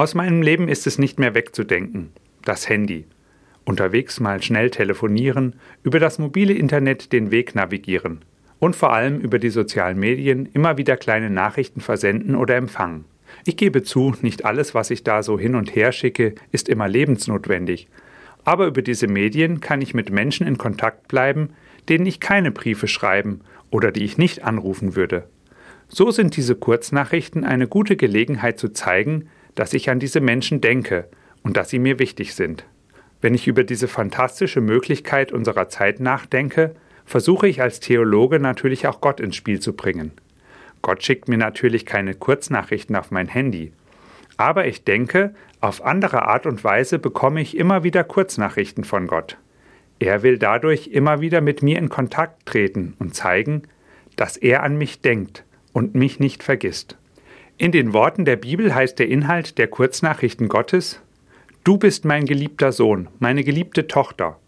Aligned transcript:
Aus 0.00 0.14
meinem 0.14 0.40
Leben 0.40 0.66
ist 0.68 0.86
es 0.86 0.96
nicht 0.96 1.18
mehr 1.18 1.34
wegzudenken. 1.34 2.08
Das 2.42 2.70
Handy. 2.70 3.04
Unterwegs 3.66 4.18
mal 4.18 4.42
schnell 4.42 4.70
telefonieren, 4.70 5.56
über 5.82 6.00
das 6.00 6.18
mobile 6.18 6.54
Internet 6.54 7.12
den 7.12 7.30
Weg 7.30 7.54
navigieren 7.54 8.24
und 8.60 8.74
vor 8.74 8.94
allem 8.94 9.20
über 9.20 9.38
die 9.38 9.50
sozialen 9.50 9.98
Medien 9.98 10.48
immer 10.54 10.78
wieder 10.78 10.96
kleine 10.96 11.28
Nachrichten 11.28 11.82
versenden 11.82 12.34
oder 12.34 12.56
empfangen. 12.56 13.04
Ich 13.44 13.58
gebe 13.58 13.82
zu, 13.82 14.14
nicht 14.22 14.46
alles, 14.46 14.74
was 14.74 14.90
ich 14.90 15.04
da 15.04 15.22
so 15.22 15.38
hin 15.38 15.54
und 15.54 15.76
her 15.76 15.92
schicke, 15.92 16.34
ist 16.50 16.70
immer 16.70 16.88
lebensnotwendig. 16.88 17.86
Aber 18.42 18.68
über 18.68 18.80
diese 18.80 19.06
Medien 19.06 19.60
kann 19.60 19.82
ich 19.82 19.92
mit 19.92 20.10
Menschen 20.10 20.46
in 20.46 20.56
Kontakt 20.56 21.08
bleiben, 21.08 21.50
denen 21.90 22.06
ich 22.06 22.20
keine 22.20 22.52
Briefe 22.52 22.88
schreiben 22.88 23.42
oder 23.70 23.92
die 23.92 24.04
ich 24.04 24.16
nicht 24.16 24.44
anrufen 24.44 24.96
würde. 24.96 25.24
So 25.88 26.10
sind 26.10 26.38
diese 26.38 26.54
Kurznachrichten 26.54 27.44
eine 27.44 27.68
gute 27.68 27.96
Gelegenheit 27.98 28.58
zu 28.58 28.70
zeigen, 28.70 29.28
dass 29.60 29.74
ich 29.74 29.90
an 29.90 30.00
diese 30.00 30.22
Menschen 30.22 30.62
denke 30.62 31.06
und 31.42 31.58
dass 31.58 31.68
sie 31.68 31.78
mir 31.78 31.98
wichtig 31.98 32.34
sind. 32.34 32.64
Wenn 33.20 33.34
ich 33.34 33.46
über 33.46 33.62
diese 33.62 33.88
fantastische 33.88 34.62
Möglichkeit 34.62 35.32
unserer 35.32 35.68
Zeit 35.68 36.00
nachdenke, 36.00 36.74
versuche 37.04 37.46
ich 37.46 37.60
als 37.60 37.78
Theologe 37.78 38.40
natürlich 38.40 38.86
auch 38.86 39.02
Gott 39.02 39.20
ins 39.20 39.36
Spiel 39.36 39.60
zu 39.60 39.74
bringen. 39.74 40.12
Gott 40.80 41.04
schickt 41.04 41.28
mir 41.28 41.36
natürlich 41.36 41.84
keine 41.84 42.14
Kurznachrichten 42.14 42.96
auf 42.96 43.10
mein 43.10 43.28
Handy. 43.28 43.72
Aber 44.38 44.66
ich 44.66 44.84
denke, 44.84 45.34
auf 45.60 45.84
andere 45.84 46.22
Art 46.22 46.46
und 46.46 46.64
Weise 46.64 46.98
bekomme 46.98 47.42
ich 47.42 47.54
immer 47.54 47.84
wieder 47.84 48.02
Kurznachrichten 48.02 48.84
von 48.84 49.06
Gott. 49.06 49.36
Er 49.98 50.22
will 50.22 50.38
dadurch 50.38 50.86
immer 50.86 51.20
wieder 51.20 51.42
mit 51.42 51.62
mir 51.62 51.76
in 51.76 51.90
Kontakt 51.90 52.46
treten 52.46 52.94
und 52.98 53.14
zeigen, 53.14 53.64
dass 54.16 54.38
er 54.38 54.62
an 54.62 54.78
mich 54.78 55.02
denkt 55.02 55.44
und 55.74 55.94
mich 55.94 56.18
nicht 56.18 56.42
vergisst. 56.42 56.96
In 57.60 57.72
den 57.72 57.92
Worten 57.92 58.24
der 58.24 58.36
Bibel 58.36 58.74
heißt 58.74 58.98
der 58.98 59.08
Inhalt 59.08 59.58
der 59.58 59.68
Kurznachrichten 59.68 60.48
Gottes, 60.48 61.02
Du 61.62 61.76
bist 61.76 62.06
mein 62.06 62.24
geliebter 62.24 62.72
Sohn, 62.72 63.08
meine 63.18 63.44
geliebte 63.44 63.86
Tochter. 63.86 64.38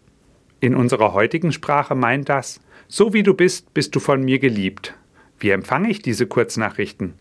In 0.61 0.73
unserer 0.73 1.13
heutigen 1.13 1.51
Sprache 1.51 1.93
meint 1.93 2.27
das, 2.27 2.59
so 2.87 3.13
wie 3.13 3.21
du 3.21 3.35
bist, 3.35 3.71
bist 3.75 3.95
du 3.95 3.99
von 3.99 4.23
mir 4.23 4.39
geliebt. 4.39 4.95
Wie 5.37 5.51
empfange 5.51 5.91
ich 5.91 6.01
diese 6.01 6.25
Kurznachrichten? 6.25 7.13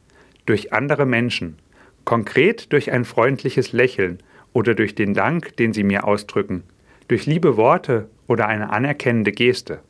Durch 0.46 0.72
andere 0.72 1.04
Menschen, 1.04 1.58
konkret 2.06 2.72
durch 2.72 2.90
ein 2.90 3.04
freundliches 3.04 3.72
Lächeln 3.72 4.22
oder 4.54 4.74
durch 4.74 4.94
den 4.94 5.12
Dank, 5.12 5.58
den 5.58 5.74
sie 5.74 5.84
mir 5.84 6.04
ausdrücken, 6.04 6.62
durch 7.08 7.26
liebe 7.26 7.58
Worte 7.58 8.08
oder 8.26 8.48
eine 8.48 8.70
anerkennende 8.70 9.32
Geste. 9.32 9.80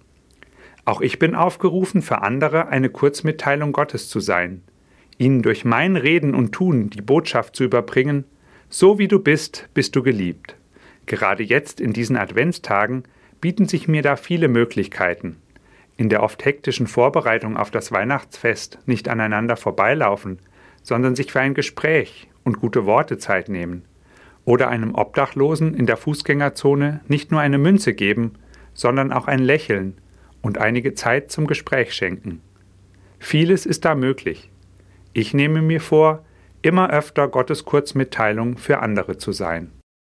Auch 0.84 1.00
ich 1.00 1.20
bin 1.20 1.36
aufgerufen, 1.36 2.02
für 2.02 2.22
andere 2.22 2.66
eine 2.66 2.90
Kurzmitteilung 2.90 3.70
Gottes 3.70 4.08
zu 4.08 4.18
sein, 4.18 4.62
ihnen 5.18 5.42
durch 5.42 5.64
mein 5.64 5.96
Reden 5.96 6.34
und 6.34 6.52
Tun 6.52 6.90
die 6.90 7.02
Botschaft 7.02 7.56
zu 7.56 7.64
überbringen, 7.64 8.24
so 8.68 8.98
wie 8.98 9.08
du 9.08 9.18
bist, 9.18 9.68
bist 9.74 9.94
du 9.96 10.02
geliebt. 10.02 10.56
Gerade 11.06 11.42
jetzt 11.42 11.80
in 11.80 11.92
diesen 11.92 12.16
Adventstagen 12.16 13.04
bieten 13.40 13.66
sich 13.66 13.88
mir 13.88 14.02
da 14.02 14.16
viele 14.16 14.48
Möglichkeiten. 14.48 15.36
In 15.96 16.08
der 16.08 16.22
oft 16.22 16.44
hektischen 16.44 16.86
Vorbereitung 16.86 17.56
auf 17.56 17.70
das 17.70 17.92
Weihnachtsfest 17.92 18.78
nicht 18.86 19.08
aneinander 19.08 19.56
vorbeilaufen, 19.56 20.38
sondern 20.82 21.14
sich 21.14 21.32
für 21.32 21.40
ein 21.40 21.54
Gespräch 21.54 22.28
und 22.44 22.58
gute 22.58 22.86
Worte 22.86 23.18
Zeit 23.18 23.48
nehmen. 23.48 23.84
Oder 24.44 24.68
einem 24.68 24.94
Obdachlosen 24.94 25.74
in 25.74 25.86
der 25.86 25.96
Fußgängerzone 25.96 27.00
nicht 27.08 27.30
nur 27.30 27.40
eine 27.40 27.58
Münze 27.58 27.94
geben, 27.94 28.32
sondern 28.74 29.12
auch 29.12 29.28
ein 29.28 29.40
Lächeln 29.40 29.98
und 30.40 30.58
einige 30.58 30.94
Zeit 30.94 31.30
zum 31.30 31.46
Gespräch 31.46 31.94
schenken. 31.94 32.40
Vieles 33.18 33.66
ist 33.66 33.84
da 33.84 33.94
möglich. 33.94 34.50
Ich 35.12 35.34
nehme 35.34 35.60
mir 35.60 35.80
vor, 35.80 36.24
immer 36.62 36.90
öfter 36.90 37.28
Gottes 37.28 37.64
Kurzmitteilung 37.64 38.56
für 38.56 38.78
andere 38.78 39.18
zu 39.18 39.32
sein. 39.32 39.72